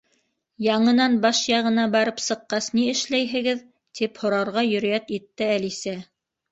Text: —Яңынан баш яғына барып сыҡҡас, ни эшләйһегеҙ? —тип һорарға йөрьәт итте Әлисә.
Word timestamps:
—Яңынан 0.67 1.17
баш 1.25 1.41
яғына 1.49 1.85
барып 1.97 2.25
сыҡҡас, 2.29 2.71
ни 2.79 2.89
эшләйһегеҙ? 2.97 3.63
—тип 4.01 4.21
һорарға 4.27 4.69
йөрьәт 4.75 5.19
итте 5.21 5.55
Әлисә. 5.61 6.01